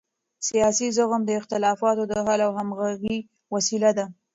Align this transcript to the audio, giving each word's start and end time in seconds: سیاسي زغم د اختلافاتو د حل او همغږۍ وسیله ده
سیاسي 0.47 0.87
زغم 0.97 1.21
د 1.25 1.31
اختلافاتو 1.39 2.03
د 2.07 2.13
حل 2.27 2.39
او 2.47 2.51
همغږۍ 2.59 3.17
وسیله 3.53 3.91
ده 3.97 4.05